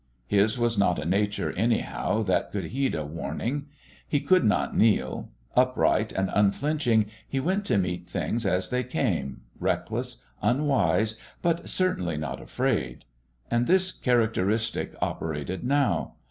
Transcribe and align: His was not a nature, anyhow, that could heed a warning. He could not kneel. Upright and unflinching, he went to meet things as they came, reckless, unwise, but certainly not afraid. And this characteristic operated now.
His 0.25 0.57
was 0.57 0.79
not 0.79 0.97
a 0.97 1.05
nature, 1.05 1.51
anyhow, 1.51 2.23
that 2.23 2.51
could 2.51 2.63
heed 2.73 2.95
a 2.95 3.05
warning. 3.05 3.67
He 4.07 4.19
could 4.19 4.43
not 4.43 4.75
kneel. 4.75 5.29
Upright 5.55 6.11
and 6.11 6.31
unflinching, 6.33 7.05
he 7.29 7.39
went 7.39 7.65
to 7.65 7.77
meet 7.77 8.09
things 8.09 8.43
as 8.43 8.69
they 8.71 8.83
came, 8.83 9.41
reckless, 9.59 10.23
unwise, 10.41 11.19
but 11.43 11.69
certainly 11.69 12.17
not 12.17 12.41
afraid. 12.41 13.05
And 13.51 13.67
this 13.67 13.91
characteristic 13.91 14.95
operated 15.03 15.63
now. 15.63 16.15